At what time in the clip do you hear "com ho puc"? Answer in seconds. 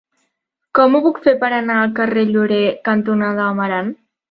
0.79-1.19